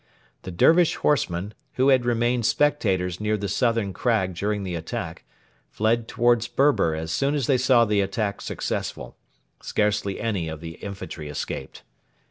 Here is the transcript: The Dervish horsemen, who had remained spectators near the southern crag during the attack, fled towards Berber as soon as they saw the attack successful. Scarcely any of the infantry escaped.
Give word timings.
The 0.41 0.49
Dervish 0.49 0.95
horsemen, 0.95 1.53
who 1.73 1.89
had 1.89 2.05
remained 2.05 2.47
spectators 2.47 3.21
near 3.21 3.37
the 3.37 3.47
southern 3.47 3.93
crag 3.93 4.33
during 4.33 4.63
the 4.63 4.73
attack, 4.73 5.25
fled 5.69 6.07
towards 6.07 6.47
Berber 6.47 6.95
as 6.95 7.11
soon 7.11 7.35
as 7.35 7.45
they 7.45 7.59
saw 7.59 7.85
the 7.85 8.01
attack 8.01 8.41
successful. 8.41 9.15
Scarcely 9.61 10.19
any 10.19 10.47
of 10.47 10.59
the 10.59 10.71
infantry 10.81 11.29
escaped. 11.29 11.83